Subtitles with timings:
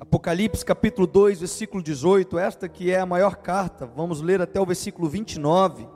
[0.00, 4.64] Apocalipse capítulo 2, versículo 18, esta que é a maior carta, vamos ler até o
[4.64, 5.86] versículo 29.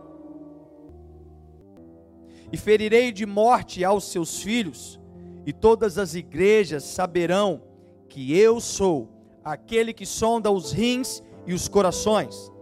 [2.53, 5.01] E ferirei de morte aos seus filhos,
[5.47, 7.63] e todas as igrejas saberão
[8.07, 9.09] que eu sou
[9.43, 12.53] aquele que sonda os rins e os corações,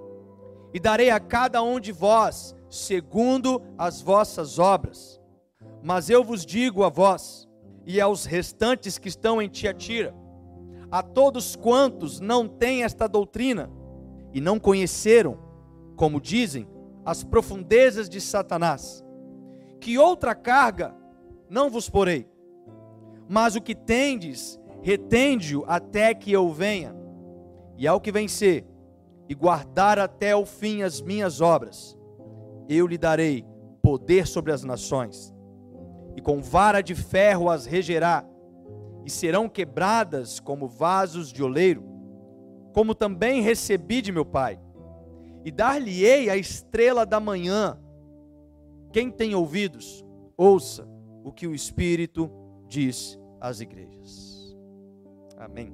[0.73, 5.21] e darei a cada um de vós segundo as vossas obras.
[5.83, 7.49] Mas eu vos digo a vós
[7.85, 10.22] e aos restantes que estão em Tiatira,
[10.93, 13.71] a todos quantos não têm esta doutrina
[14.35, 15.39] e não conheceram,
[15.97, 16.69] como dizem,
[17.03, 19.03] as profundezas de Satanás,
[19.81, 20.95] que outra carga
[21.49, 22.29] não vos porei,
[23.27, 26.95] mas o que tendes, retende-o até que eu venha,
[27.79, 28.67] e ao que vencer,
[29.27, 31.99] e guardar até o fim as minhas obras,
[32.69, 33.47] eu lhe darei
[33.81, 35.35] poder sobre as nações,
[36.15, 38.27] e com vara de ferro as regerá,
[39.05, 41.85] e serão quebradas como vasos de oleiro,
[42.73, 44.61] como também recebi de meu Pai,
[45.45, 47.79] e dar-lhe-ei a estrela da manhã.
[48.93, 50.05] Quem tem ouvidos,
[50.37, 50.87] ouça
[51.25, 52.31] o que o Espírito
[52.69, 54.57] diz às igrejas.
[55.37, 55.73] Amém.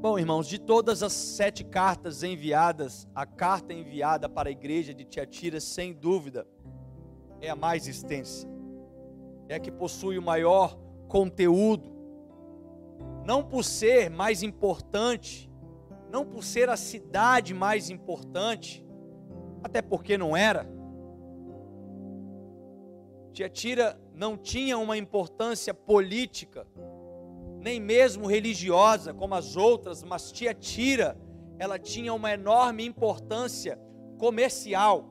[0.00, 5.04] Bom, irmãos, de todas as sete cartas enviadas, a carta enviada para a igreja de
[5.04, 6.46] Tiatira, sem dúvida,
[7.40, 8.48] é a mais extensa,
[9.48, 11.90] é a que possui o maior conteúdo,
[13.24, 15.50] não por ser mais importante,
[16.10, 18.86] não por ser a cidade mais importante,
[19.62, 20.68] até porque não era.
[23.32, 26.66] Tiatira não tinha uma importância política,
[27.60, 31.16] nem mesmo religiosa como as outras, mas Tiatira,
[31.58, 33.78] ela tinha uma enorme importância
[34.18, 35.04] comercial.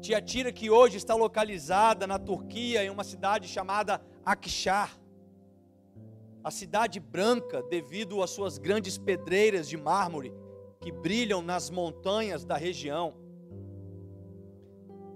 [0.00, 4.98] Tiatira, que hoje está localizada na Turquia, em uma cidade chamada Akshar,
[6.42, 10.32] a cidade branca, devido às suas grandes pedreiras de mármore
[10.80, 13.14] que brilham nas montanhas da região.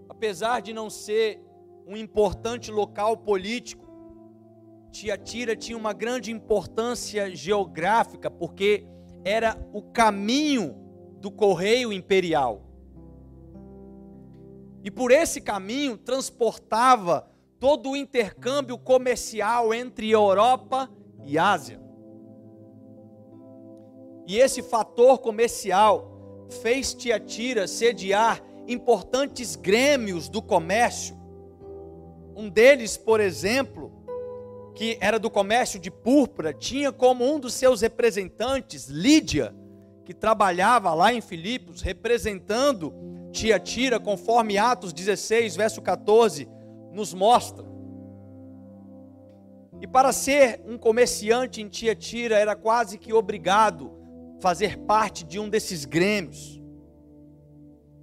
[0.09, 1.41] Apesar de não ser
[1.87, 3.85] um importante local político,
[4.91, 8.87] Tiatira tinha uma grande importância geográfica, porque
[9.25, 10.77] era o caminho
[11.21, 12.63] do correio imperial.
[14.85, 17.27] E por esse caminho transportava
[17.65, 20.87] todo o intercâmbio comercial entre Europa
[21.25, 21.81] e Ásia.
[24.27, 31.17] E esse fator comercial fez Tiatira sediar importantes grêmios do comércio.
[32.37, 33.91] Um deles, por exemplo,
[34.75, 39.57] que era do comércio de púrpura, tinha como um dos seus representantes Lídia,
[40.05, 42.93] que trabalhava lá em Filipos, representando
[43.33, 46.47] Tiatira, conforme Atos 16, verso 14,
[46.95, 47.65] nos mostra.
[49.81, 53.93] E para ser um comerciante em Tiatira, era quase que obrigado
[54.41, 56.61] fazer parte de um desses grêmios.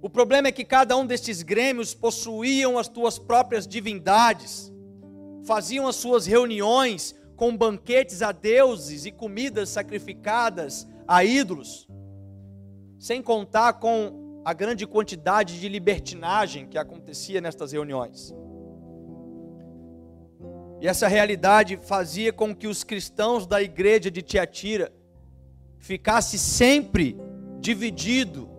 [0.00, 4.72] O problema é que cada um desses grêmios possuíam as suas próprias divindades
[5.44, 11.88] faziam as suas reuniões com banquetes a deuses e comidas sacrificadas a ídolos,
[12.98, 18.32] sem contar com a grande quantidade de libertinagem que acontecia nestas reuniões.
[20.82, 24.92] E essa realidade fazia com que os cristãos da igreja de Tiatira
[25.78, 27.16] ficasse sempre
[27.60, 28.50] dividido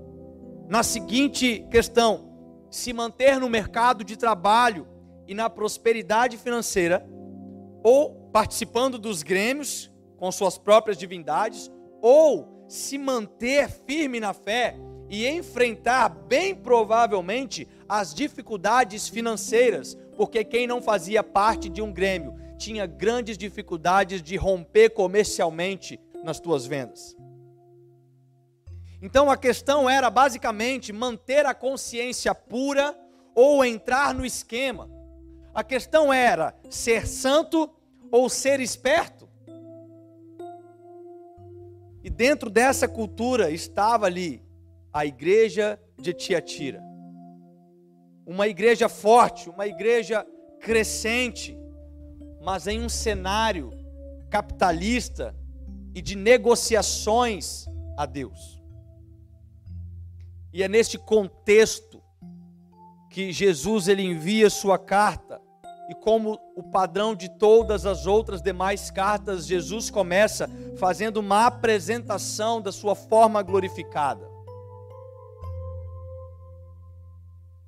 [0.70, 2.34] na seguinte questão:
[2.72, 4.88] se manter no mercado de trabalho
[5.28, 7.06] e na prosperidade financeira,
[7.84, 11.70] ou participando dos grêmios com suas próprias divindades,
[12.02, 14.78] ou se manter firme na fé
[15.10, 17.68] e enfrentar, bem provavelmente,
[18.00, 24.36] as dificuldades financeiras, porque quem não fazia parte de um grêmio tinha grandes dificuldades de
[24.36, 27.16] romper comercialmente nas suas vendas.
[29.00, 32.98] Então a questão era basicamente manter a consciência pura
[33.36, 34.90] ou entrar no esquema.
[35.54, 37.70] A questão era ser santo
[38.12, 39.30] ou ser esperto.
[42.04, 44.44] E dentro dessa cultura estava ali
[44.92, 46.93] a igreja de Tiatira.
[48.26, 50.26] Uma igreja forte, uma igreja
[50.60, 51.58] crescente,
[52.42, 53.72] mas em um cenário
[54.30, 55.36] capitalista
[55.94, 57.66] e de negociações
[57.98, 58.62] a Deus.
[60.52, 62.02] E é neste contexto
[63.10, 65.42] que Jesus ele envia sua carta
[65.90, 72.62] e como o padrão de todas as outras demais cartas, Jesus começa fazendo uma apresentação
[72.62, 74.33] da sua forma glorificada.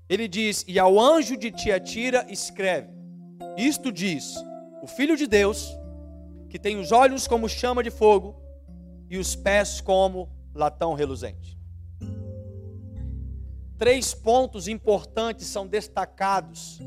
[0.08, 2.90] Ele diz: "E ao anjo de Tiatira escreve:
[3.58, 4.36] Isto diz
[4.82, 5.76] o Filho de Deus,
[6.50, 8.36] que tem os olhos como chama de fogo
[9.10, 11.60] e os pés como latão reluzente.
[13.78, 16.80] Três pontos importantes são destacados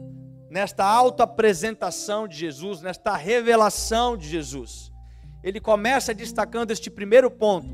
[0.49, 4.91] nesta autoapresentação de Jesus, nesta revelação de Jesus.
[5.43, 7.69] Ele começa destacando este primeiro ponto.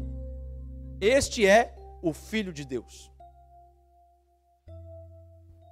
[1.01, 3.14] Este é o Filho de Deus.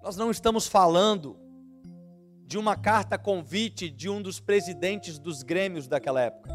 [0.02, 1.38] Nós não estamos falando
[2.44, 6.50] de uma carta convite de um dos presidentes dos grêmios daquela época.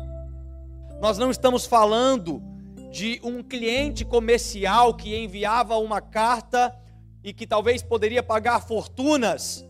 [1.00, 2.44] Nós não estamos falando
[2.92, 6.78] de um cliente comercial que enviava uma carta
[7.24, 9.66] e que talvez poderia pagar fortunas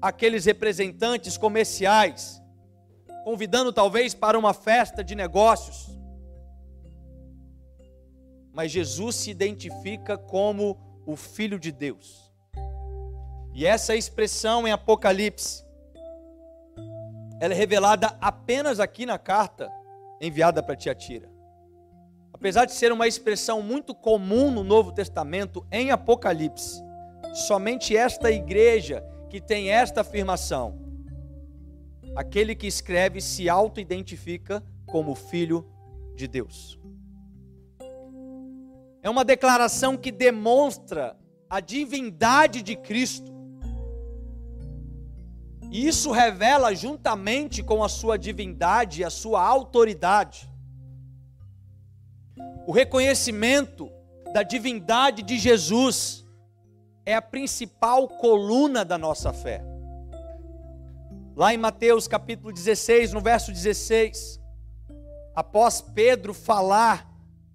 [0.00, 2.42] àqueles representantes comerciais,
[3.22, 5.90] convidando talvez para uma festa de negócios.
[8.50, 12.29] Mas Jesus se identifica como o Filho de Deus.
[13.52, 15.64] E essa expressão em Apocalipse,
[17.40, 19.70] ela é revelada apenas aqui na carta
[20.20, 21.28] enviada para Tiatira.
[22.32, 26.82] Apesar de ser uma expressão muito comum no Novo Testamento, em Apocalipse,
[27.34, 30.78] somente esta igreja que tem esta afirmação.
[32.16, 35.66] Aquele que escreve se auto-identifica como filho
[36.14, 36.78] de Deus.
[39.02, 41.16] É uma declaração que demonstra
[41.48, 43.32] a divindade de Cristo.
[45.70, 50.50] E isso revela, juntamente com a sua divindade e a sua autoridade,
[52.66, 53.90] o reconhecimento
[54.32, 56.26] da divindade de Jesus
[57.06, 59.64] é a principal coluna da nossa fé.
[61.36, 64.40] Lá em Mateus capítulo 16, no verso 16,
[65.34, 67.08] após Pedro falar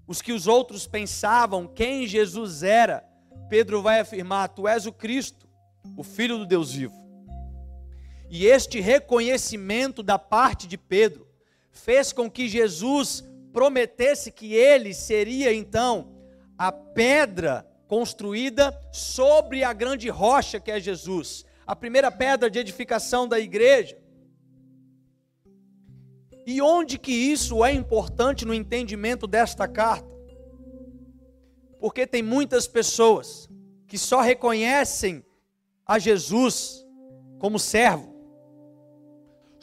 [0.07, 3.05] os que os outros pensavam quem Jesus era,
[3.49, 5.47] Pedro vai afirmar: Tu és o Cristo,
[5.97, 7.04] o Filho do Deus vivo.
[8.29, 11.27] E este reconhecimento da parte de Pedro
[11.71, 13.23] fez com que Jesus
[13.53, 16.13] prometesse que ele seria então
[16.57, 23.27] a pedra construída sobre a grande rocha que é Jesus, a primeira pedra de edificação
[23.27, 23.97] da igreja.
[26.45, 30.13] E onde que isso é importante no entendimento desta carta?
[31.79, 33.49] Porque tem muitas pessoas
[33.87, 35.23] que só reconhecem
[35.85, 36.85] a Jesus
[37.39, 38.14] como servo,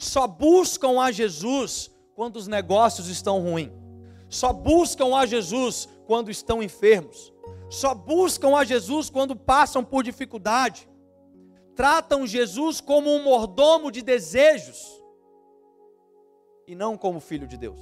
[0.03, 3.71] só buscam a Jesus quando os negócios estão ruins,
[4.29, 7.33] só buscam a Jesus quando estão enfermos,
[7.69, 10.87] só buscam a Jesus quando passam por dificuldade,
[11.75, 15.01] tratam Jesus como um mordomo de desejos
[16.67, 17.79] e não como filho de Deus.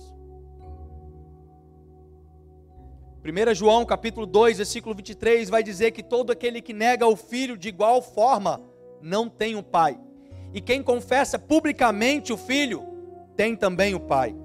[3.23, 7.55] 1 João capítulo 2, versículo 23 vai dizer que todo aquele que nega o filho
[7.55, 8.59] de igual forma
[8.99, 9.99] não tem o pai.
[10.53, 12.83] E quem confessa publicamente o filho
[13.35, 14.35] tem também o pai.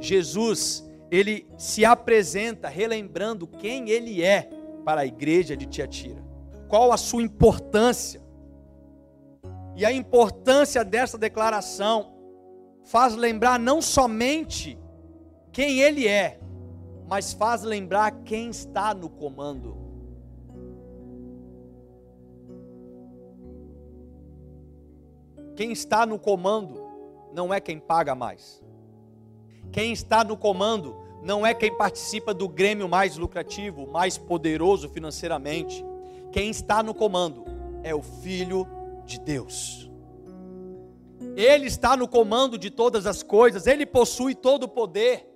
[0.00, 4.48] Jesus ele se apresenta relembrando quem ele é
[4.84, 6.24] para a igreja de Tiatira.
[6.68, 8.20] Qual a sua importância?
[9.76, 12.14] E a importância dessa declaração
[12.84, 14.78] faz lembrar não somente
[15.52, 16.38] quem ele é,
[17.08, 19.75] mas faz lembrar quem está no comando.
[25.56, 26.84] Quem está no comando
[27.32, 28.62] não é quem paga mais.
[29.72, 35.84] Quem está no comando não é quem participa do grêmio mais lucrativo, mais poderoso financeiramente.
[36.30, 37.44] Quem está no comando
[37.82, 38.66] é o Filho
[39.06, 39.90] de Deus.
[41.34, 45.26] Ele está no comando de todas as coisas, ele possui todo o poder.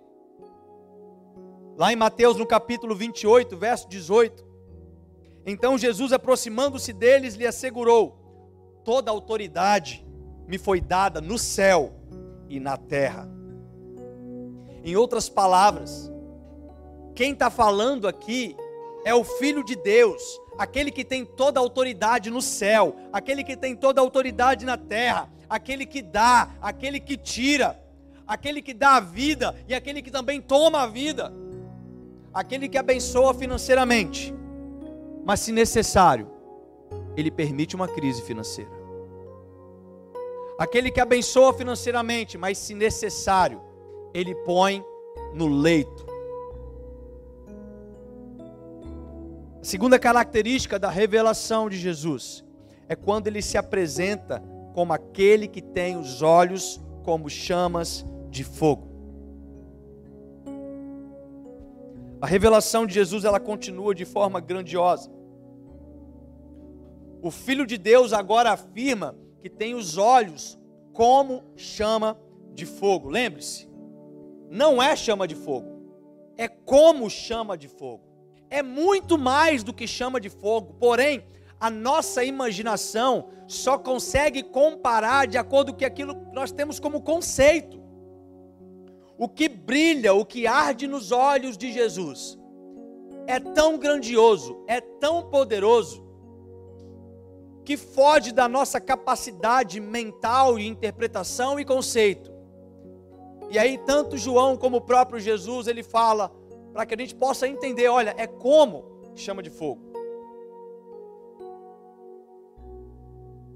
[1.76, 4.46] Lá em Mateus, no capítulo 28, verso 18.
[5.46, 8.18] Então Jesus, aproximando-se deles, lhe assegurou:
[8.84, 10.06] Toda autoridade
[10.50, 11.92] me foi dada no céu
[12.48, 13.28] e na terra.
[14.84, 16.10] Em outras palavras,
[17.14, 18.56] quem está falando aqui
[19.04, 20.20] é o Filho de Deus,
[20.58, 24.76] aquele que tem toda a autoridade no céu, aquele que tem toda a autoridade na
[24.76, 27.80] terra, aquele que dá, aquele que tira,
[28.26, 31.32] aquele que dá a vida e aquele que também toma a vida,
[32.34, 34.34] aquele que abençoa financeiramente,
[35.24, 36.28] mas se necessário,
[37.16, 38.79] ele permite uma crise financeira.
[40.60, 43.62] Aquele que abençoa financeiramente, mas se necessário,
[44.12, 44.84] ele põe
[45.32, 46.04] no leito.
[49.58, 52.44] A segunda característica da revelação de Jesus
[52.86, 54.42] é quando ele se apresenta
[54.74, 58.86] como aquele que tem os olhos como chamas de fogo.
[62.20, 65.10] A revelação de Jesus ela continua de forma grandiosa.
[67.22, 70.58] O Filho de Deus agora afirma que tem os olhos
[70.92, 72.18] como chama
[72.52, 73.68] de fogo, lembre-se,
[74.48, 75.80] não é chama de fogo,
[76.36, 78.04] é como chama de fogo.
[78.50, 81.24] É muito mais do que chama de fogo, porém,
[81.60, 87.80] a nossa imaginação só consegue comparar de acordo com aquilo que nós temos como conceito.
[89.16, 92.38] O que brilha, o que arde nos olhos de Jesus,
[93.26, 96.02] é tão grandioso, é tão poderoso,
[97.70, 102.28] que foge da nossa capacidade mental e interpretação e conceito.
[103.48, 106.34] E aí, tanto João como o próprio Jesus, ele fala
[106.72, 109.80] para que a gente possa entender: olha, é como chama de fogo.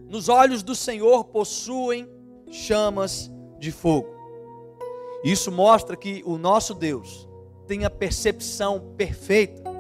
[0.09, 2.09] Nos olhos do Senhor possuem
[2.53, 4.15] chamas de fogo.
[5.25, 7.29] Isso mostra que o nosso Deus
[7.67, 9.74] tem a percepção perfeita.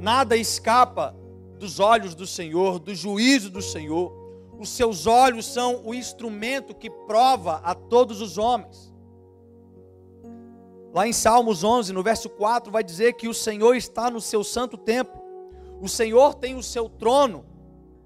[0.00, 1.14] Nada escapa
[1.58, 4.12] dos olhos do Senhor, do juízo do Senhor.
[4.58, 8.92] Os seus olhos são o instrumento que prova a todos os homens.
[10.92, 14.42] Lá em Salmos 11, no verso 4, vai dizer que o Senhor está no seu
[14.42, 15.20] santo templo.
[15.80, 17.44] O Senhor tem o seu trono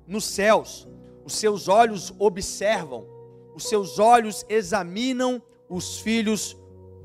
[0.07, 0.89] nos céus.
[1.25, 3.13] Os seus olhos observam
[3.55, 6.57] os seus olhos examinam os filhos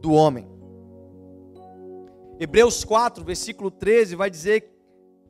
[0.01, 0.47] do homem.
[2.39, 4.71] Hebreus 4, versículo 13 vai dizer: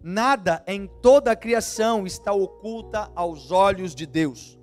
[0.09, 4.57] Nada em toda a criação está oculta aos olhos de Deus.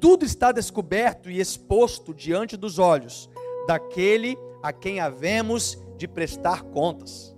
[0.00, 3.30] Tudo está descoberto e exposto diante dos olhos
[3.68, 7.36] daquele a quem havemos de prestar contas.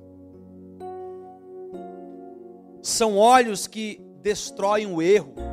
[2.81, 5.53] São olhos que destroem o erro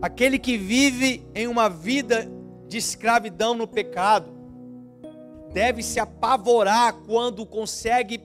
[0.00, 2.30] Aquele que vive em uma vida
[2.68, 4.30] de escravidão no pecado,
[5.52, 8.18] deve se apavorar quando consegue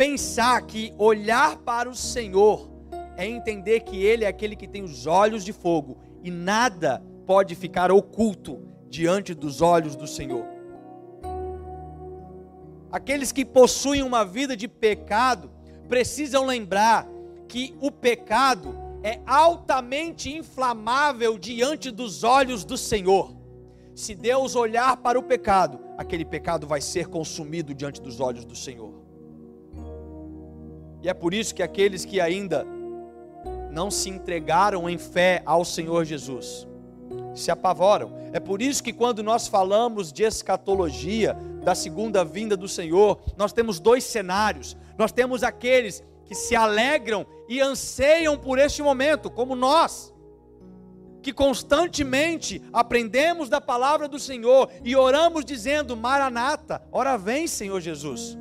[0.00, 2.70] pensar que olhar para o Senhor
[3.18, 7.54] é entender que Ele é aquele que tem os olhos de fogo e nada pode
[7.54, 10.46] ficar oculto diante dos olhos do Senhor.
[12.90, 15.50] Aqueles que possuem uma vida de pecado
[15.86, 17.06] precisam lembrar
[17.46, 23.36] que o pecado é altamente inflamável diante dos olhos do Senhor.
[23.94, 28.56] Se Deus olhar para o pecado, aquele pecado vai ser consumido diante dos olhos do
[28.56, 28.99] Senhor.
[31.02, 32.66] E é por isso que aqueles que ainda
[33.70, 36.66] não se entregaram em fé ao Senhor Jesus
[37.34, 38.12] se apavoram.
[38.32, 43.52] É por isso que quando nós falamos de escatologia, da segunda vinda do Senhor, nós
[43.52, 44.76] temos dois cenários.
[44.98, 50.12] Nós temos aqueles que se alegram e anseiam por este momento, como nós,
[51.22, 58.38] que constantemente aprendemos da palavra do Senhor e oramos dizendo: Maranata, ora vem, Senhor Jesus.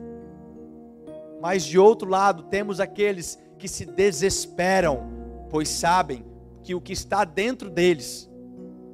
[1.42, 5.10] Mas de outro lado, temos aqueles que se desesperam,
[5.50, 6.26] pois sabem
[6.64, 8.30] que o que está dentro deles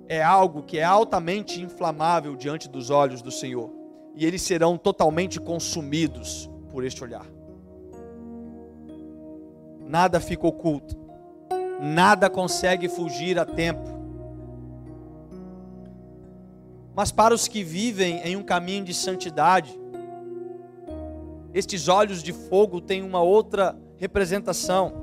[0.08, 3.72] é algo que é altamente inflamável diante dos olhos do Senhor,
[4.16, 7.26] e eles serão totalmente consumidos por este olhar.
[9.80, 10.96] Nada fica oculto,
[11.80, 13.96] nada consegue fugir a tempo.
[16.96, 19.78] Mas para os que vivem em um caminho de santidade,
[21.56, 25.02] estes olhos de fogo têm uma outra representação.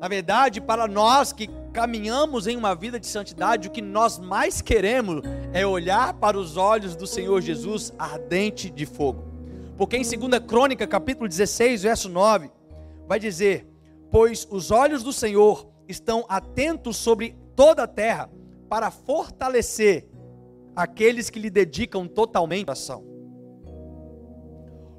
[0.00, 4.62] Na verdade, para nós que caminhamos em uma vida de santidade, o que nós mais
[4.62, 5.20] queremos
[5.52, 9.24] é olhar para os olhos do Senhor Jesus ardente de fogo.
[9.76, 12.48] Porque em 2 Crônica, capítulo 16, verso 9,
[13.08, 13.66] vai dizer:
[14.12, 18.30] Pois os olhos do Senhor estão atentos sobre toda a terra
[18.68, 20.06] para fortalecer
[20.76, 23.11] aqueles que lhe dedicam totalmente a ação.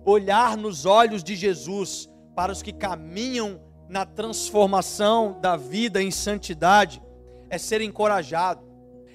[0.05, 7.01] Olhar nos olhos de Jesus para os que caminham na transformação da vida em santidade
[7.49, 8.65] é ser encorajado,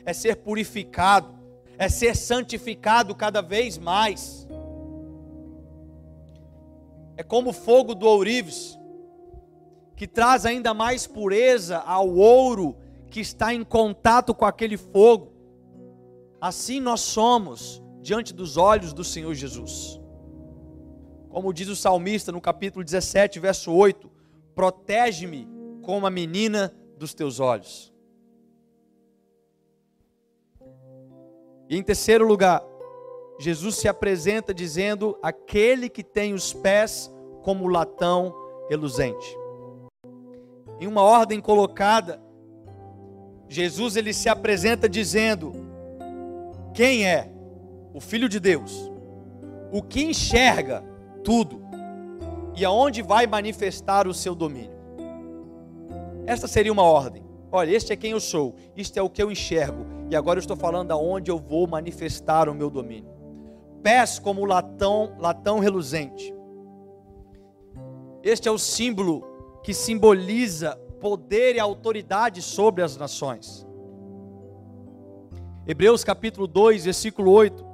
[0.04, 1.36] é ser purificado,
[1.76, 4.46] é ser santificado cada vez mais.
[7.16, 8.78] É como o fogo do ourives,
[9.96, 12.76] que traz ainda mais pureza ao ouro
[13.10, 15.32] que está em contato com aquele fogo.
[16.40, 20.00] Assim nós somos diante dos olhos do Senhor Jesus.
[21.28, 24.10] Como diz o salmista no capítulo 17, verso 8:
[24.54, 25.48] Protege-me
[25.82, 27.92] como a menina dos teus olhos.
[31.68, 32.62] E em terceiro lugar,
[33.38, 37.10] Jesus se apresenta dizendo: aquele que tem os pés
[37.42, 38.34] como latão
[38.68, 39.38] reluzente
[40.80, 42.20] em uma ordem colocada,
[43.48, 45.52] Jesus ele se apresenta dizendo:
[46.72, 47.30] quem é
[47.92, 48.90] o Filho de Deus,
[49.72, 50.84] o que enxerga
[51.28, 51.60] tudo
[52.56, 54.78] e aonde vai manifestar o seu domínio.
[56.24, 57.22] Esta seria uma ordem.
[57.52, 60.40] Olha, este é quem eu sou, isto é o que eu enxergo, e agora eu
[60.40, 63.10] estou falando aonde eu vou manifestar o meu domínio.
[63.82, 66.34] Pés como latão, latão reluzente.
[68.22, 69.22] Este é o símbolo
[69.62, 73.66] que simboliza poder e autoridade sobre as nações.
[75.66, 77.66] Hebreus capítulo 2, versículo 8.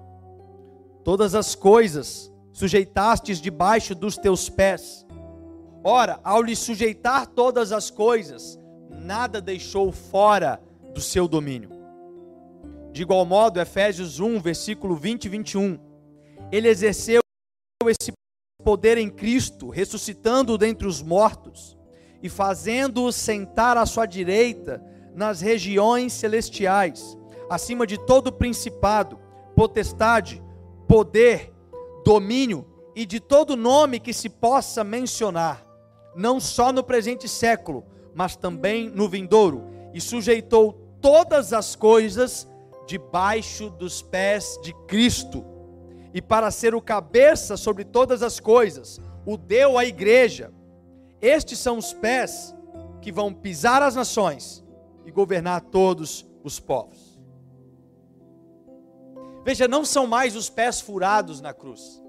[1.05, 5.05] Todas as coisas sujeitastes debaixo dos teus pés.
[5.83, 8.59] Ora, ao lhe sujeitar todas as coisas,
[8.89, 10.63] nada deixou fora
[10.95, 11.69] do seu domínio.
[12.93, 15.79] De igual modo, Efésios 1, versículo 20 e 21.
[16.53, 17.21] Ele exerceu
[17.87, 18.13] esse
[18.63, 21.77] poder em Cristo, ressuscitando-o dentre os mortos
[22.23, 24.83] e fazendo-o sentar à sua direita
[25.15, 27.19] nas regiões celestiais,
[27.51, 29.19] acima de todo principado,
[29.55, 30.43] potestade,
[30.89, 31.54] poder,
[32.05, 35.67] domínio e de todo nome que se possa mencionar,
[36.15, 37.85] não só no presente século,
[38.15, 42.49] mas também no vindouro, e sujeitou todas as coisas
[42.87, 45.45] debaixo dos pés de Cristo.
[46.13, 50.53] E para ser o cabeça sobre todas as coisas, o deu à igreja.
[51.21, 52.55] Estes são os pés
[53.01, 54.65] que vão pisar as nações
[55.05, 57.04] e governar todos os povos.
[59.45, 62.03] Veja, não são mais os pés furados na cruz.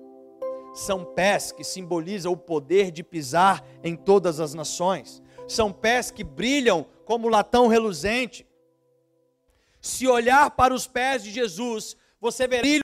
[0.74, 6.24] São pés que simbolizam o poder de pisar em todas as nações são pés que
[6.24, 8.48] brilham como latão reluzente.
[9.82, 12.82] Se olhar para os pés de Jesus, você verá brilho.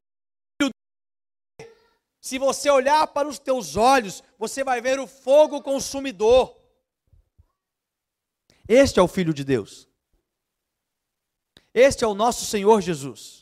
[2.20, 6.55] Se você olhar para os teus olhos, você vai ver o fogo consumidor.
[8.67, 9.89] Este é o Filho de Deus.
[11.74, 13.40] Este é o nosso Senhor Jesus.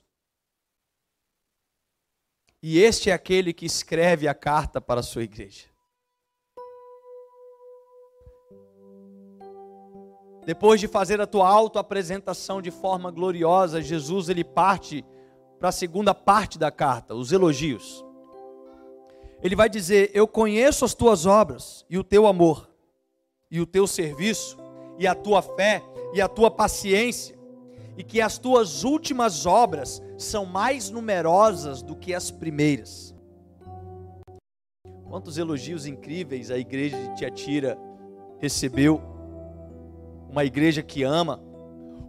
[2.61, 5.65] E este é aquele que escreve a carta para a sua igreja.
[10.45, 15.05] Depois de fazer a tua autoapresentação de forma gloriosa, Jesus ele parte
[15.57, 18.03] para a segunda parte da carta, os elogios.
[19.41, 22.69] Ele vai dizer: Eu conheço as tuas obras e o teu amor,
[23.49, 24.57] e o teu serviço,
[24.97, 25.81] e a tua fé,
[26.13, 27.38] e a tua paciência,
[27.99, 33.13] e que as tuas últimas obras são mais numerosas do que as primeiras.
[35.09, 37.77] Quantos elogios incríveis a igreja de Tiatira
[38.39, 39.01] recebeu
[40.29, 41.41] uma igreja que ama,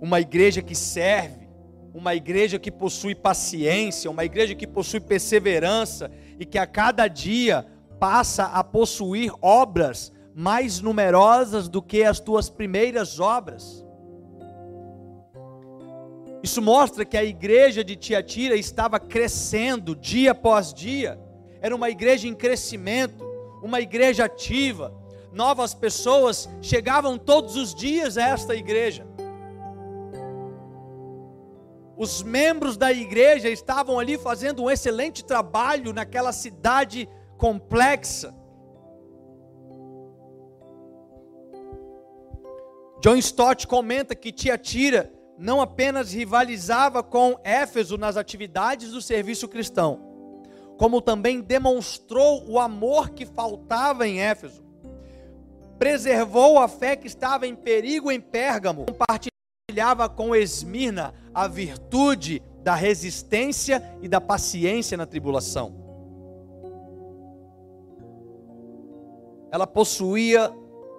[0.00, 1.48] uma igreja que serve,
[1.92, 7.66] uma igreja que possui paciência, uma igreja que possui perseverança e que a cada dia
[7.98, 13.84] passa a possuir obras mais numerosas do que as tuas primeiras obras.
[16.42, 21.20] Isso mostra que a igreja de Tiatira estava crescendo dia após dia.
[21.60, 23.24] Era uma igreja em crescimento,
[23.62, 24.94] uma igreja ativa,
[25.32, 29.06] novas pessoas chegavam todos os dias a esta igreja.
[31.96, 38.34] Os membros da igreja estavam ali fazendo um excelente trabalho naquela cidade complexa.
[43.02, 49.98] John Stott comenta que Tiatira não apenas rivalizava com Éfeso nas atividades do serviço cristão,
[50.78, 54.70] como também demonstrou o amor que faltava em Éfeso
[55.80, 62.74] preservou a fé que estava em perigo em Pérgamo, compartilhava com Esmirna a virtude da
[62.74, 65.74] resistência e da paciência na tribulação.
[69.50, 70.52] Ela possuía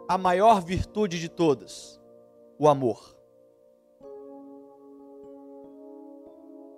[0.09, 2.01] a maior virtude de todas,
[2.57, 3.20] o amor.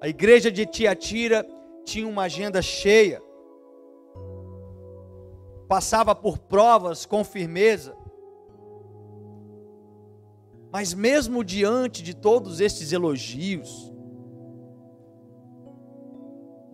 [0.04, 1.48] A igreja de Tiatira
[1.86, 3.22] tinha uma agenda cheia
[5.74, 7.96] passava por provas com firmeza.
[10.72, 13.92] Mas mesmo diante de todos estes elogios,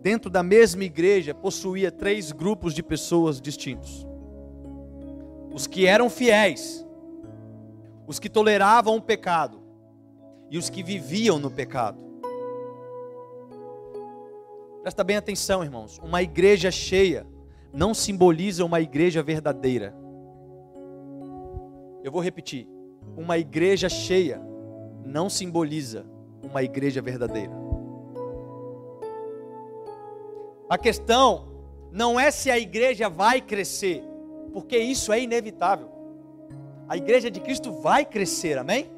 [0.02, 4.06] dentro da mesma igreja possuía três grupos de pessoas distintos:
[5.54, 6.86] os que eram fiéis,
[8.06, 9.62] os que toleravam o pecado
[10.50, 12.09] e os que viviam no pecado.
[14.82, 16.00] Presta bem atenção, irmãos.
[16.00, 17.28] Uma igreja cheia
[17.74, 19.94] não simboliza uma igreja verdadeira.
[22.04, 22.68] Eu vou repetir:
[23.18, 24.42] uma igreja cheia
[25.06, 26.06] não simboliza
[26.42, 27.52] uma igreja verdadeira.
[30.70, 31.50] A questão
[31.92, 34.04] não é se a igreja vai crescer,
[34.54, 35.90] porque isso é inevitável.
[36.88, 38.90] A igreja de Cristo vai crescer, amém?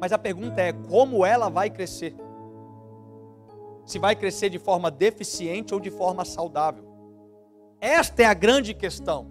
[0.00, 2.14] Mas a pergunta é como ela vai crescer?
[3.84, 6.84] Se vai crescer de forma deficiente ou de forma saudável.
[7.80, 9.30] Esta é a grande questão.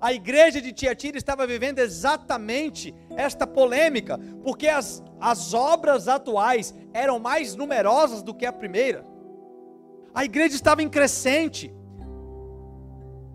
[0.00, 7.18] A igreja de Tiatira estava vivendo exatamente esta polêmica, porque as, as obras atuais eram
[7.18, 9.04] mais numerosas do que a primeira.
[10.14, 11.74] A igreja estava em crescente.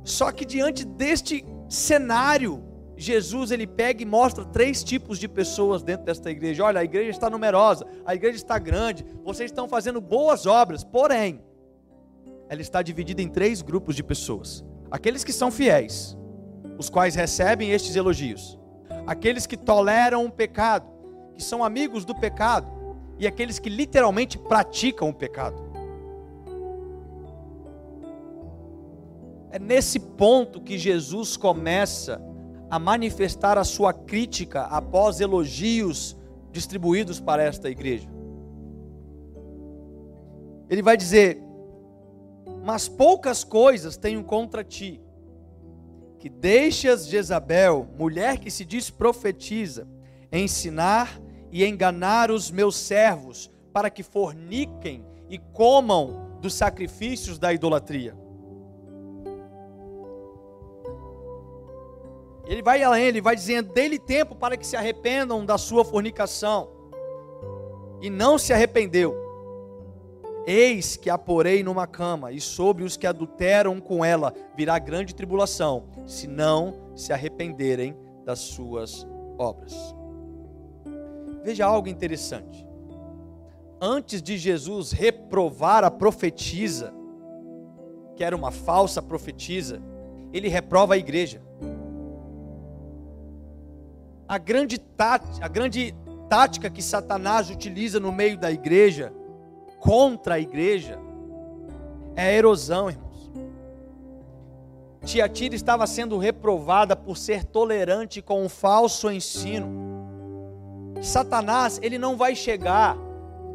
[0.03, 2.63] Só que diante deste cenário,
[2.97, 6.63] Jesus ele pega e mostra três tipos de pessoas dentro desta igreja.
[6.63, 11.41] Olha, a igreja está numerosa, a igreja está grande, vocês estão fazendo boas obras, porém,
[12.47, 16.17] ela está dividida em três grupos de pessoas: aqueles que são fiéis,
[16.77, 18.57] os quais recebem estes elogios,
[19.05, 20.87] aqueles que toleram o pecado,
[21.35, 22.67] que são amigos do pecado,
[23.19, 25.65] e aqueles que literalmente praticam o pecado.
[29.51, 32.21] É nesse ponto que Jesus começa
[32.69, 36.17] a manifestar a sua crítica após elogios
[36.51, 38.09] distribuídos para esta igreja.
[40.69, 41.41] Ele vai dizer:
[42.63, 45.01] Mas poucas coisas tenho contra ti,
[46.19, 49.87] que deixas Jezabel, mulher que se diz profetiza,
[50.31, 58.24] ensinar e enganar os meus servos, para que forniquem e comam dos sacrifícios da idolatria.
[62.47, 66.69] Ele vai além, ele vai dizendo: dê-lhe tempo para que se arrependam da sua fornicação.
[68.01, 69.15] E não se arrependeu.
[70.45, 75.15] Eis que a porei numa cama, e sobre os que adulteram com ela virá grande
[75.15, 79.07] tribulação, se não se arrependerem das suas
[79.39, 79.75] obras.
[81.43, 82.65] Veja algo interessante.
[83.81, 86.93] Antes de Jesus reprovar a profetisa,
[88.15, 89.81] que era uma falsa profetisa,
[90.31, 91.44] ele reprova a igreja.
[94.27, 95.95] A grande, tática, a grande
[96.27, 99.13] tática que Satanás utiliza no meio da igreja,
[99.79, 100.99] contra a igreja,
[102.15, 103.31] é a erosão, irmãos.
[105.03, 109.67] Tiatira estava sendo reprovada por ser tolerante com um falso ensino.
[111.01, 112.97] Satanás, ele não vai chegar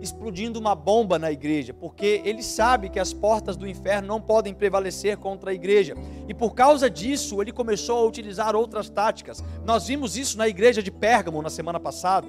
[0.00, 4.54] explodindo uma bomba na igreja, porque ele sabe que as portas do inferno não podem
[4.54, 5.94] prevalecer contra a igreja.
[6.28, 9.42] E por causa disso, ele começou a utilizar outras táticas.
[9.64, 12.26] Nós vimos isso na igreja de Pérgamo na semana passada.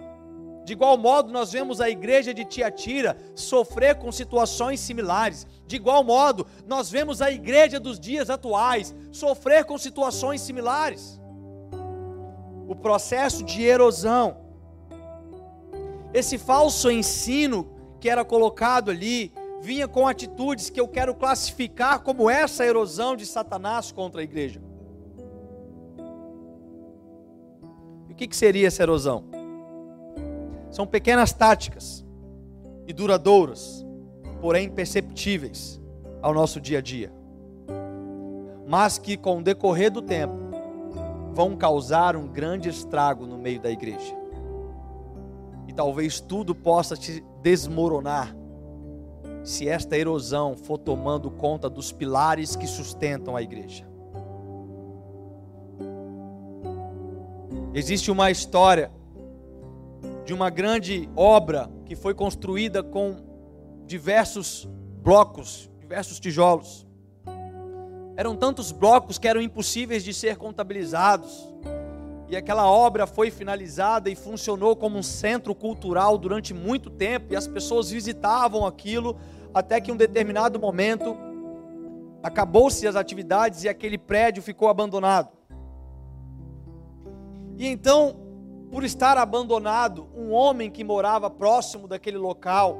[0.64, 5.48] De igual modo, nós vemos a igreja de Tiatira sofrer com situações similares.
[5.66, 11.20] De igual modo, nós vemos a igreja dos dias atuais sofrer com situações similares.
[12.68, 14.41] O processo de erosão
[16.14, 17.68] esse falso ensino
[18.00, 23.26] que era colocado ali vinha com atitudes que eu quero classificar como essa erosão de
[23.26, 24.62] Satanás contra a igreja.
[28.10, 29.26] E o que, que seria essa erosão?
[30.72, 32.06] São pequenas táticas
[32.88, 33.86] e duradouras,
[34.42, 35.80] porém perceptíveis
[36.22, 37.14] ao nosso dia a dia,
[38.68, 40.34] mas que com o decorrer do tempo
[41.34, 44.21] vão causar um grande estrago no meio da igreja
[45.72, 48.36] e talvez tudo possa te desmoronar
[49.42, 53.88] se esta erosão for tomando conta dos pilares que sustentam a igreja.
[57.74, 58.92] Existe uma história
[60.26, 63.16] de uma grande obra que foi construída com
[63.86, 64.70] diversos
[65.02, 66.86] blocos, diversos tijolos.
[68.18, 71.50] Eram tantos blocos que eram impossíveis de ser contabilizados
[72.32, 77.36] e aquela obra foi finalizada e funcionou como um centro cultural durante muito tempo, e
[77.36, 79.18] as pessoas visitavam aquilo,
[79.54, 81.18] até que em um determinado momento
[82.24, 85.30] acabou-se as atividades e aquele prédio ficou abandonado.
[87.58, 88.16] E então,
[88.72, 92.78] por estar abandonado, um homem que morava próximo daquele local,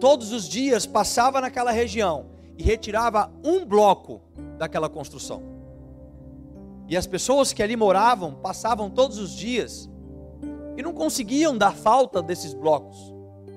[0.00, 2.26] todos os dias passava naquela região
[2.58, 4.20] e retirava um bloco
[4.58, 5.55] daquela construção.
[6.88, 9.90] E as pessoas que ali moravam passavam todos os dias
[10.76, 13.12] e não conseguiam dar falta desses blocos.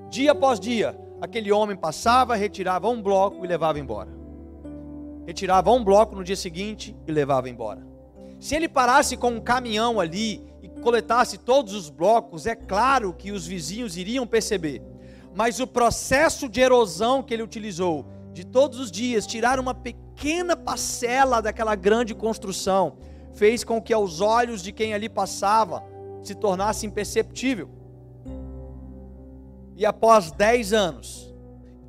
[0.08, 4.10] Dia após dia, aquele homem passava, retirava um bloco e levava embora.
[5.26, 7.86] Retirava um bloco no dia seguinte e levava embora.
[8.40, 13.30] Se ele parasse com um caminhão ali e coletasse todos os blocos, é claro que
[13.30, 14.82] os vizinhos iriam perceber.
[15.36, 20.56] Mas o processo de erosão que ele utilizou, de todos os dias tirar uma pequena
[20.56, 22.96] parcela daquela grande construção,
[23.32, 25.82] fez com que aos olhos de quem ali passava
[26.22, 27.68] se tornasse imperceptível.
[29.76, 31.34] E após dez anos,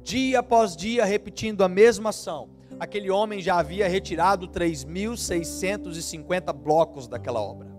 [0.03, 2.49] dia após dia repetindo a mesma ação,
[2.79, 7.69] aquele homem já havia retirado 3.650 blocos daquela obra.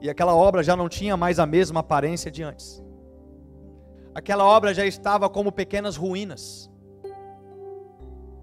[0.00, 2.82] E aquela obra já não tinha mais a mesma aparência de antes.
[4.14, 6.70] Aquela obra já estava como pequenas ruínas.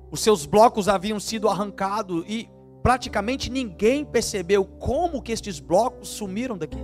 [0.09, 2.49] Os seus blocos haviam sido arrancados e
[2.81, 6.79] praticamente ninguém percebeu como que estes blocos sumiram daqui.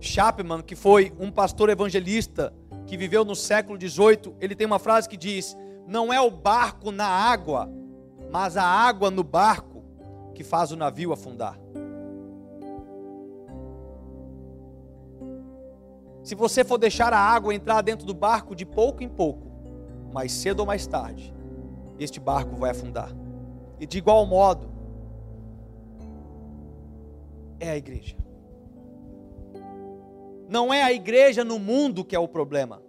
[0.00, 2.52] Chapman, que foi um pastor evangelista
[2.86, 6.90] que viveu no século XVIII, ele tem uma frase que diz: Não é o barco
[6.90, 7.70] na água,
[8.30, 9.84] mas a água no barco
[10.34, 11.58] que faz o navio afundar.
[16.22, 19.50] Se você for deixar a água entrar dentro do barco de pouco em pouco,
[20.12, 21.34] mais cedo ou mais tarde,
[22.02, 23.12] este barco vai afundar.
[23.78, 24.70] E de igual modo,
[27.58, 28.16] é a igreja.
[30.48, 32.82] Não é a igreja no mundo que é o problema,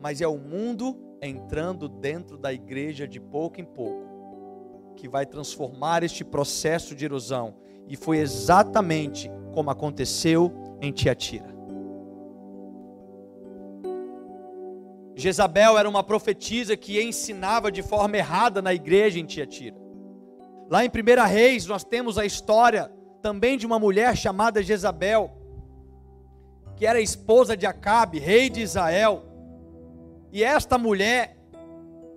[0.00, 6.02] mas é o mundo entrando dentro da igreja de pouco em pouco, que vai transformar
[6.02, 7.54] este processo de erosão.
[7.88, 11.57] E foi exatamente como aconteceu em Tiatira.
[15.18, 19.76] Jezabel era uma profetisa que ensinava de forma errada na igreja em Tiatira.
[20.70, 22.88] Lá em 1 Reis, nós temos a história
[23.20, 25.32] também de uma mulher chamada Jezabel,
[26.76, 29.24] que era esposa de Acabe, rei de Israel.
[30.30, 31.36] E esta mulher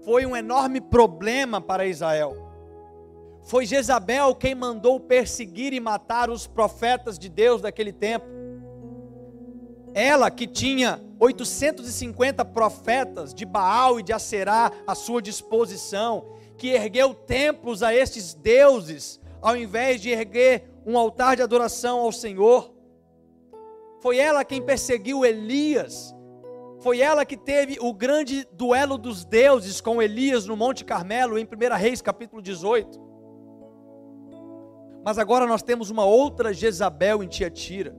[0.06, 2.38] foi um enorme problema para Israel.
[3.42, 8.28] Foi Jezabel quem mandou perseguir e matar os profetas de Deus daquele tempo.
[9.92, 16.26] Ela que tinha 850 profetas de Baal e de Aserá à sua disposição,
[16.58, 22.12] que ergueu templos a estes deuses, ao invés de erguer um altar de adoração ao
[22.12, 22.74] Senhor.
[24.00, 26.12] Foi ela quem perseguiu Elias.
[26.80, 31.46] Foi ela que teve o grande duelo dos deuses com Elias no Monte Carmelo, em
[31.46, 33.00] 1 Reis, capítulo 18.
[35.06, 37.96] Mas agora nós temos uma outra Jezabel em Tiatira.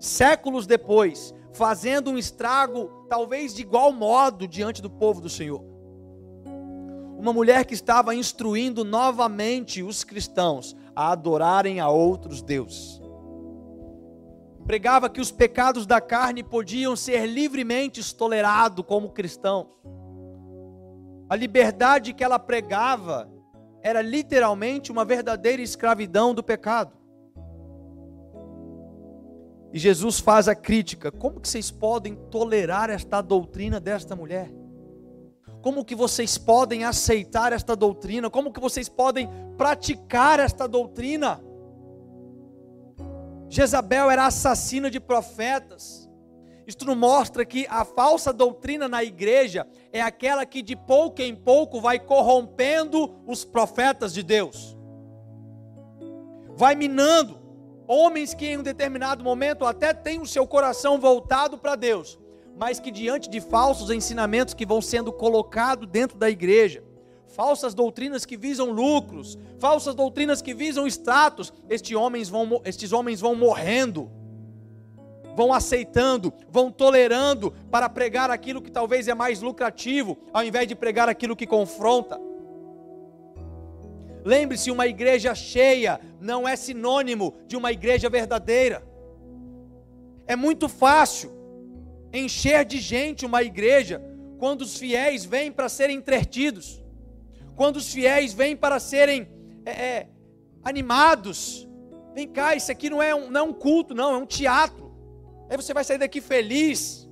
[0.00, 5.62] Séculos depois, fazendo um estrago, talvez de igual modo, diante do povo do Senhor.
[7.18, 13.00] Uma mulher que estava instruindo novamente os cristãos a adorarem a outros deuses
[14.68, 19.66] pregava que os pecados da carne podiam ser livremente tolerados como cristãos.
[21.26, 23.32] A liberdade que ela pregava
[23.82, 26.97] era literalmente uma verdadeira escravidão do pecado.
[29.72, 34.50] E Jesus faz a crítica: como que vocês podem tolerar esta doutrina desta mulher?
[35.60, 38.30] Como que vocês podem aceitar esta doutrina?
[38.30, 41.40] Como que vocês podem praticar esta doutrina?
[43.48, 46.08] Jezabel era assassina de profetas.
[46.66, 51.34] Isto nos mostra que a falsa doutrina na igreja é aquela que de pouco em
[51.34, 54.76] pouco vai corrompendo os profetas de Deus,
[56.54, 57.37] vai minando
[57.88, 62.18] homens que em um determinado momento até têm o seu coração voltado para Deus,
[62.54, 66.84] mas que diante de falsos ensinamentos que vão sendo colocados dentro da igreja,
[67.28, 73.20] falsas doutrinas que visam lucros, falsas doutrinas que visam status, estes homens vão, estes homens
[73.20, 74.10] vão morrendo,
[75.34, 80.74] vão aceitando, vão tolerando para pregar aquilo que talvez é mais lucrativo, ao invés de
[80.74, 82.20] pregar aquilo que confronta.
[84.28, 88.86] Lembre-se, uma igreja cheia não é sinônimo de uma igreja verdadeira.
[90.26, 91.30] É muito fácil
[92.12, 94.02] encher de gente uma igreja
[94.38, 96.82] quando os fiéis vêm para serem entretidos
[97.58, 99.28] quando os fiéis vêm para serem
[99.66, 100.08] é, é,
[100.62, 101.68] animados.
[102.14, 104.94] Vem cá, isso aqui não é, um, não é um culto, não, é um teatro.
[105.50, 107.10] Aí você vai sair daqui feliz.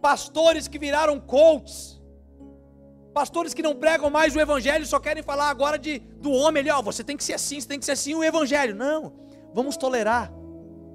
[0.00, 1.93] Pastores que viraram coaches.
[3.14, 6.70] Pastores que não pregam mais o evangelho, só querem falar agora de, do homem ali,
[6.70, 8.74] ó, você tem que ser assim, você tem que ser assim o evangelho.
[8.74, 9.12] Não,
[9.54, 10.32] vamos tolerar.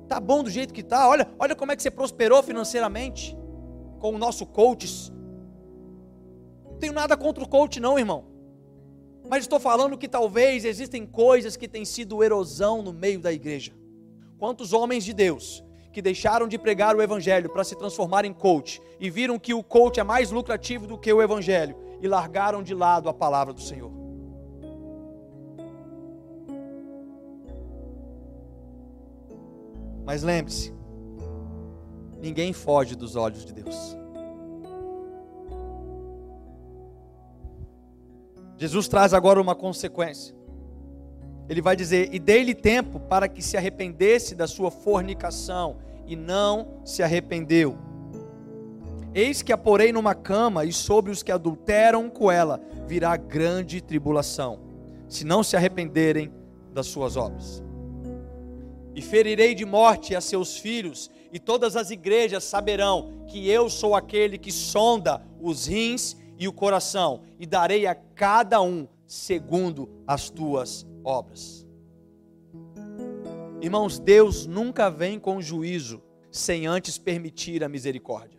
[0.06, 1.08] Tá bom do jeito que tá.
[1.08, 3.38] Olha, olha como é que você prosperou financeiramente
[4.00, 5.14] com o nosso coach.
[6.66, 8.26] Não tenho nada contra o coach não, irmão.
[9.30, 13.72] Mas estou falando que talvez existem coisas que têm sido erosão no meio da igreja.
[14.38, 18.82] Quantos homens de Deus que deixaram de pregar o evangelho para se transformar em coach
[19.00, 22.74] e viram que o coach é mais lucrativo do que o evangelho e largaram de
[22.74, 23.92] lado a palavra do Senhor.
[30.06, 30.74] Mas lembre-se,
[32.20, 33.96] ninguém foge dos olhos de Deus.
[38.58, 40.36] Jesus traz agora uma consequência.
[41.48, 46.82] Ele vai dizer: E dei-lhe tempo para que se arrependesse da sua fornicação, e não
[46.84, 47.78] se arrependeu.
[49.14, 53.82] Eis que a porei numa cama, e sobre os que adulteram com ela virá grande
[53.82, 54.60] tribulação,
[55.08, 56.32] se não se arrependerem
[56.74, 57.64] das suas obras.
[58.94, 63.96] E ferirei de morte a seus filhos, e todas as igrejas saberão que eu sou
[63.96, 70.30] aquele que sonda os rins e o coração, e darei a cada um segundo as
[70.30, 71.66] tuas obras.
[73.62, 78.39] Irmãos, Deus nunca vem com juízo sem antes permitir a misericórdia.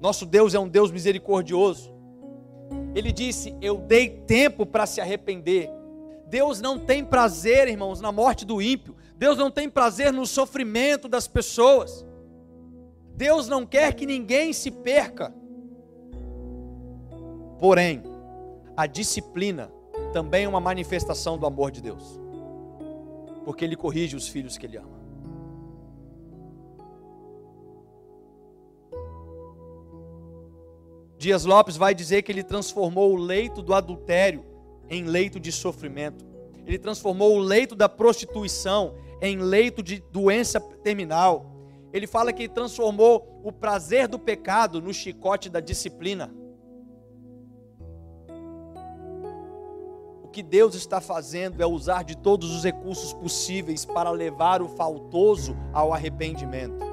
[0.00, 1.92] Nosso Deus é um Deus misericordioso.
[2.94, 5.70] Ele disse: Eu dei tempo para se arrepender.
[6.26, 8.94] Deus não tem prazer, irmãos, na morte do ímpio.
[9.16, 12.04] Deus não tem prazer no sofrimento das pessoas.
[13.16, 15.34] Deus não quer que ninguém se perca.
[17.58, 18.02] Porém,
[18.76, 19.72] a disciplina
[20.12, 22.20] também é uma manifestação do amor de Deus,
[23.44, 24.97] porque Ele corrige os filhos que Ele ama.
[31.18, 34.44] Dias Lopes vai dizer que ele transformou o leito do adultério
[34.88, 36.24] em leito de sofrimento.
[36.64, 41.50] Ele transformou o leito da prostituição em leito de doença terminal.
[41.92, 46.32] Ele fala que transformou o prazer do pecado no chicote da disciplina.
[50.22, 54.68] O que Deus está fazendo é usar de todos os recursos possíveis para levar o
[54.68, 56.87] faltoso ao arrependimento.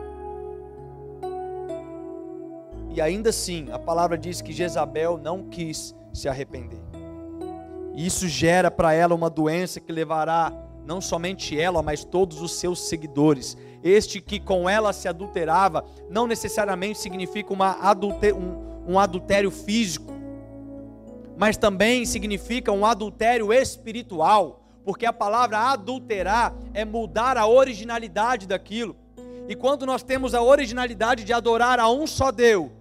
[2.95, 6.79] E ainda assim, a palavra diz que Jezabel não quis se arrepender.
[7.93, 10.53] Isso gera para ela uma doença que levará
[10.86, 13.58] não somente ela, mas todos os seus seguidores.
[13.84, 17.75] Este que com ela se adulterava, não necessariamente significa uma
[18.34, 20.13] um, um adultério físico,
[21.38, 28.95] mas também significa um adultério espiritual, porque a palavra adulterar é mudar a originalidade daquilo.
[29.49, 32.71] E quando nós temos a originalidade de adorar a um só Deus,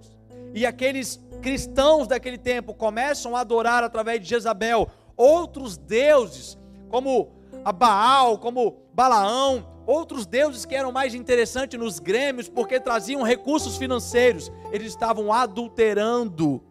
[0.54, 6.56] e aqueles cristãos daquele tempo começam a adorar através de Jezabel outros deuses,
[6.88, 7.32] como
[7.64, 13.76] a Baal, como Balaão, outros deuses que eram mais interessantes nos grêmios porque traziam recursos
[13.76, 16.62] financeiros, eles estavam adulterando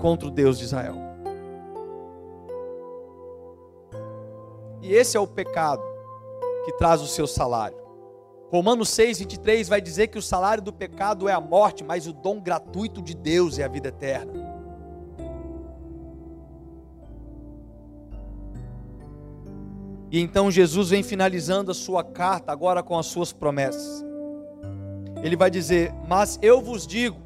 [0.00, 0.96] contra o Deus de Israel.
[4.82, 5.82] E esse é o pecado
[6.64, 7.85] que traz o seu salário.
[8.50, 12.12] Romanos 6, 23 vai dizer que o salário do pecado é a morte, mas o
[12.12, 14.32] dom gratuito de Deus é a vida eterna.
[20.10, 24.04] E então Jesus vem finalizando a sua carta agora com as suas promessas.
[25.22, 27.18] Ele vai dizer: Mas eu vos digo,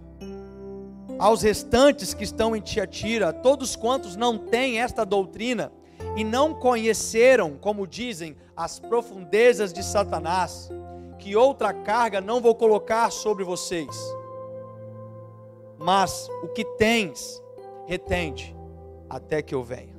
[1.18, 5.70] aos restantes que estão em Tiatira, todos quantos não têm esta doutrina
[6.16, 10.70] e não conheceram, como dizem, as profundezas de Satanás,
[11.20, 13.94] que outra carga não vou colocar sobre vocês.
[15.78, 17.42] Mas o que tens,
[17.86, 18.56] retende
[19.08, 19.94] até que eu venha.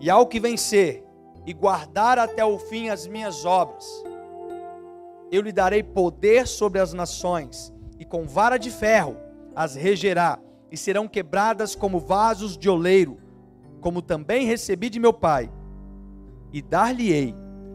[0.00, 1.04] E ao que vencer
[1.46, 3.86] e guardar até o fim as minhas obras,
[5.30, 9.16] eu lhe darei poder sobre as nações, e com vara de ferro
[9.54, 10.38] as regerá,
[10.70, 13.18] e serão quebradas como vasos de oleiro,
[13.80, 15.50] como também recebi de meu Pai,
[16.52, 17.34] e dar-lhe-ei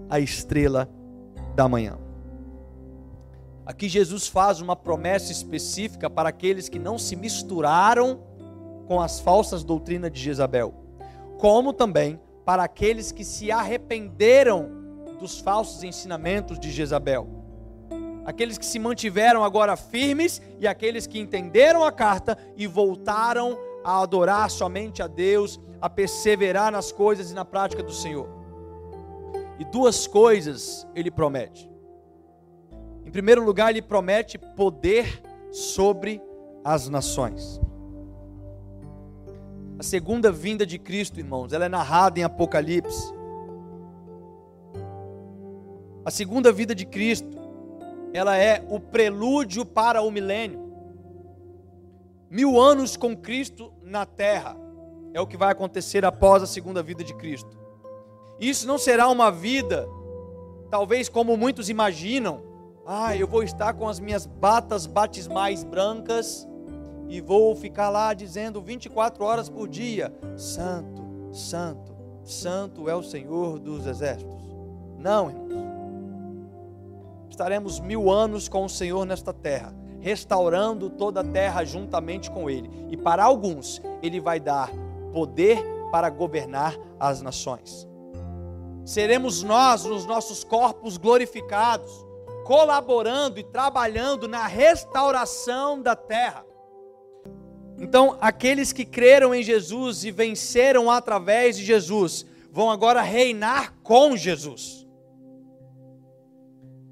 [0.10, 0.90] a estrela
[1.56, 2.05] da manhã.
[3.66, 8.22] Aqui Jesus faz uma promessa específica para aqueles que não se misturaram
[8.88, 10.72] com as falsas doutrinas de Jezabel,
[11.40, 14.70] como também para aqueles que se arrependeram
[15.20, 17.28] dos falsos ensinamentos de Jezabel.
[18.24, 24.00] Aqueles que se mantiveram agora firmes e aqueles que entenderam a carta e voltaram a
[24.00, 28.30] adorar somente a Deus, a perseverar nas coisas e na prática do Senhor.
[29.58, 31.75] E duas coisas ele promete
[33.12, 36.22] primeiro lugar, ele promete poder sobre
[36.64, 37.62] as nações.
[39.78, 43.14] A segunda vinda de Cristo, irmãos, ela é narrada em Apocalipse.
[46.06, 47.38] A segunda vida de Cristo,
[48.14, 50.64] ela é o prelúdio para o milênio.
[52.30, 54.58] Mil anos com Cristo na terra
[55.14, 57.58] é o que vai acontecer após a segunda vida de Cristo.
[58.40, 59.88] Isso não será uma vida,
[60.70, 62.42] talvez como muitos imaginam,
[62.86, 66.48] ah, eu vou estar com as minhas batas batismais brancas
[67.08, 73.60] e vou ficar lá dizendo 24 horas por dia: Santo, Santo, Santo é o Senhor
[73.60, 74.46] dos exércitos.
[75.00, 75.46] Não, irmãos.
[77.30, 82.70] Estaremos mil anos com o Senhor nesta terra, restaurando toda a terra juntamente com Ele.
[82.90, 84.72] E para alguns, Ele vai dar
[85.12, 87.88] poder para governar as nações.
[88.86, 92.06] Seremos nós, nos nossos corpos glorificados,
[92.46, 96.46] colaborando e trabalhando na restauração da terra.
[97.80, 104.16] Então, aqueles que creram em Jesus e venceram através de Jesus, vão agora reinar com
[104.16, 104.86] Jesus.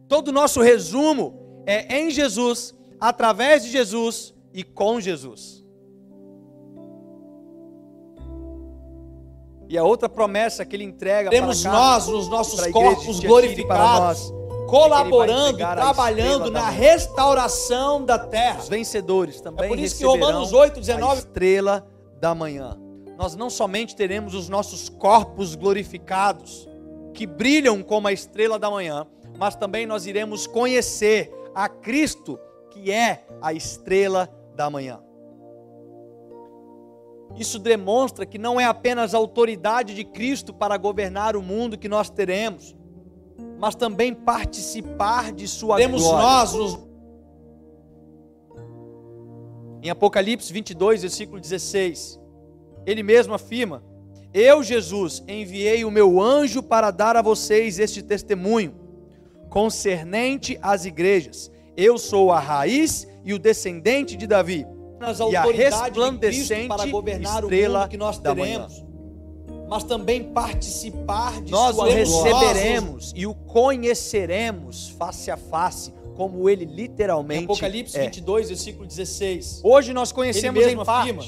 [0.08, 5.64] todo o nosso resumo é em Jesus, através de Jesus e com Jesus.
[9.70, 14.32] E a outra promessa que ele entrega Temos nós nos nossos corpos glorificados,
[14.74, 18.60] colaborando, trabalhando na restauração da terra.
[18.60, 19.66] Os vencedores também.
[19.66, 21.88] É por isso que Romanos 8, 19, a estrela
[22.20, 22.80] da manhã.
[23.16, 26.68] Nós não somente teremos os nossos corpos glorificados,
[27.14, 29.06] que brilham como a estrela da manhã,
[29.38, 32.40] mas também nós iremos conhecer a Cristo,
[32.72, 35.00] que é a estrela da manhã.
[37.36, 41.88] Isso demonstra que não é apenas a autoridade de Cristo para governar o mundo que
[41.88, 42.76] nós teremos,
[43.64, 46.28] mas também participar de sua Temos glória.
[46.28, 46.80] nós nos...
[49.82, 52.20] Em Apocalipse 22, versículo 16,
[52.86, 53.82] ele mesmo afirma:
[54.34, 58.76] Eu, Jesus, enviei o meu anjo para dar a vocês este testemunho
[59.50, 61.50] concernente às igrejas.
[61.78, 64.68] Eu sou a raiz e o descendente de Davi
[65.32, 68.68] e a resplandecente para governar estrela que nós da manhã.
[69.74, 76.48] Mas também participar de Nós sua o receberemos e o conheceremos face a face, como
[76.48, 78.04] ele Em literalmente Apocalipse é.
[78.04, 79.62] 22, versículo 16.
[79.64, 81.24] Hoje nós Ele conhecemos mesmo em parte, afirma: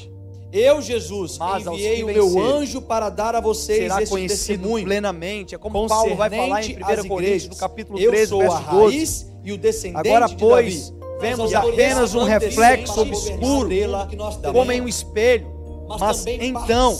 [0.53, 4.85] Eu, Jesus, Mas enviei o meu anjo para dar a vocês será este conhecido testemunho.
[4.85, 5.55] plenamente.
[5.55, 8.41] É como Paulo vai falar em 1 concernente às Coríntios, no capítulo Eu 13, sou
[8.41, 8.95] a verso 12.
[8.95, 11.01] raiz e o descendente Agora, de pois, Davi.
[11.19, 15.54] vemos apenas um reflexo obscuro, a como em um espelho.
[15.87, 16.97] Mas então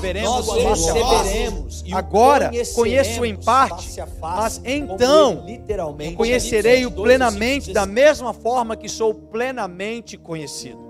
[0.00, 1.94] veremos face a face.
[1.94, 7.86] Agora conheço em parte, face face, mas então literalmente conhecerei o Apocalipse 22, plenamente da
[7.86, 10.84] mesma forma que sou plenamente conhecido.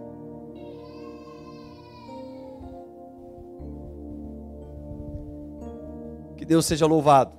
[6.37, 7.33] Que Deus seja louvado.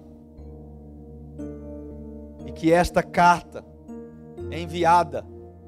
[2.45, 3.63] E que esta carta
[4.49, 5.25] enviada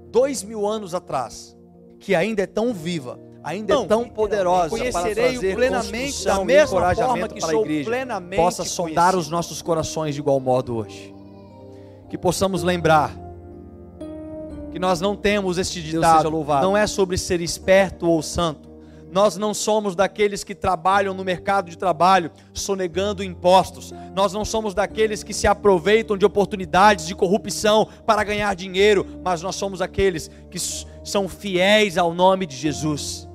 [0.09, 1.57] dois mil anos atrás,
[1.99, 3.19] que ainda é tão viva,
[3.49, 7.49] ainda é tão poderosa, para conhecerei trazer plenamente da e mesma encorajamento forma que para
[7.49, 9.19] a igreja, plenamente possa sondar conhecido.
[9.19, 11.13] os nossos corações de igual modo hoje.
[12.09, 13.11] Que possamos lembrar
[14.71, 16.29] que nós não temos este ditado,
[16.61, 18.69] não é sobre ser esperto ou santo.
[19.11, 23.91] Nós não somos daqueles que trabalham no mercado de trabalho sonegando impostos.
[24.13, 29.41] Nós não somos daqueles que se aproveitam de oportunidades de corrupção para ganhar dinheiro, mas
[29.41, 30.59] nós somos aqueles que
[31.03, 33.28] são fiéis ao nome de Jesus.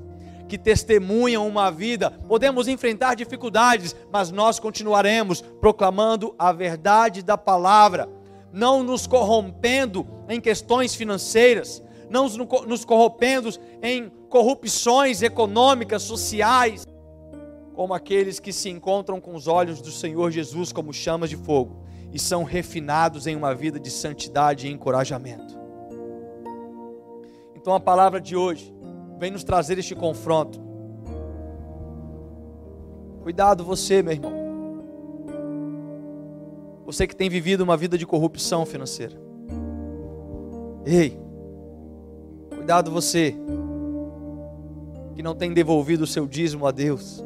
[0.48, 8.08] Que testemunham uma vida, podemos enfrentar dificuldades, mas nós continuaremos proclamando a verdade da palavra,
[8.52, 13.48] não nos corrompendo em questões financeiras, não nos co- nos corrompendo
[13.82, 16.86] em corrupções econômicas, sociais,
[17.72, 21.82] como aqueles que se encontram com os olhos do Senhor Jesus como chamas de fogo
[22.12, 25.58] e são refinados em uma vida de santidade e encorajamento.
[27.56, 28.73] Então a palavra de hoje
[29.24, 30.60] vem nos trazer este confronto.
[33.22, 34.32] Cuidado você, meu irmão.
[36.84, 39.18] Você que tem vivido uma vida de corrupção financeira.
[40.84, 41.18] Ei,
[42.54, 43.34] cuidado você
[45.14, 47.24] que não tem devolvido o seu dízimo a Deus.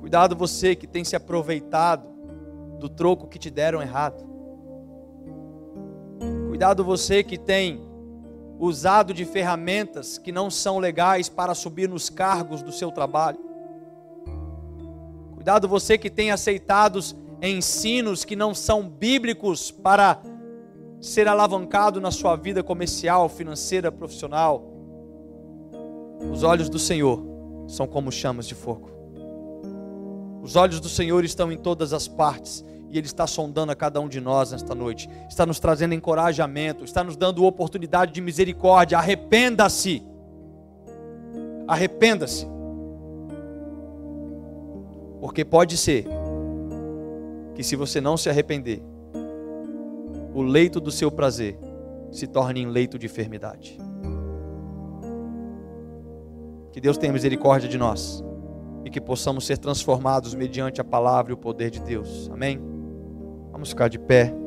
[0.00, 2.06] Cuidado você que tem se aproveitado
[2.78, 4.22] do troco que te deram errado.
[6.50, 7.93] Cuidado você que tem
[8.58, 13.38] usado de ferramentas que não são legais para subir nos cargos do seu trabalho.
[15.34, 17.00] Cuidado você que tem aceitado
[17.42, 20.22] ensinos que não são bíblicos para
[21.00, 24.64] ser alavancado na sua vida comercial, financeira, profissional.
[26.32, 27.22] Os olhos do Senhor
[27.68, 28.90] são como chamas de fogo.
[30.42, 32.64] Os olhos do Senhor estão em todas as partes
[32.94, 35.10] e Ele está sondando a cada um de nós nesta noite.
[35.28, 38.96] Está nos trazendo encorajamento, está nos dando oportunidade de misericórdia.
[38.96, 40.00] Arrependa-se.
[41.66, 42.46] Arrependa-se.
[45.20, 46.06] Porque pode ser
[47.56, 48.80] que se você não se arrepender,
[50.32, 51.58] o leito do seu prazer
[52.12, 53.76] se torne em leito de enfermidade.
[56.70, 58.22] Que Deus tenha misericórdia de nós
[58.84, 62.30] e que possamos ser transformados mediante a palavra e o poder de Deus.
[62.32, 62.73] Amém?
[63.54, 64.43] Vamos ficar de pé.